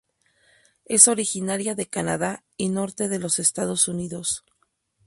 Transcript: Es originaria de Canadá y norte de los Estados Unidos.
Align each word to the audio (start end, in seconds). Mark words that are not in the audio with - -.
Es 0.85 1.07
originaria 1.07 1.75
de 1.75 1.85
Canadá 1.85 2.43
y 2.57 2.69
norte 2.69 3.07
de 3.07 3.19
los 3.19 3.37
Estados 3.37 3.87
Unidos. 3.87 4.43